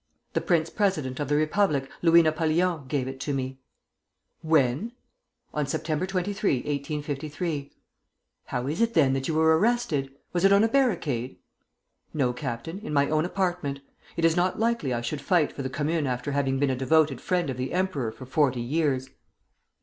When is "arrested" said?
9.55-10.09